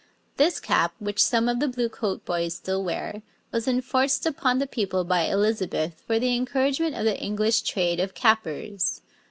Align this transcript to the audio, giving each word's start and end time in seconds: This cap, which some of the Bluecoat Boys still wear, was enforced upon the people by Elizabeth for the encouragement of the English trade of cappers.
This 0.37 0.59
cap, 0.59 0.95
which 0.97 1.21
some 1.21 1.47
of 1.47 1.59
the 1.59 1.67
Bluecoat 1.67 2.25
Boys 2.25 2.55
still 2.55 2.83
wear, 2.83 3.21
was 3.51 3.67
enforced 3.67 4.25
upon 4.25 4.57
the 4.57 4.65
people 4.65 5.03
by 5.03 5.25
Elizabeth 5.27 6.01
for 6.07 6.17
the 6.17 6.35
encouragement 6.35 6.95
of 6.95 7.05
the 7.05 7.19
English 7.21 7.61
trade 7.61 7.99
of 7.99 8.15
cappers. 8.15 9.03